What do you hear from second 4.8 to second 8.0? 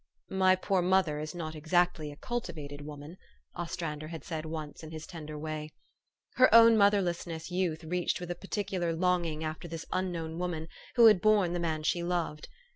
in his tender way.) Her own motherless youth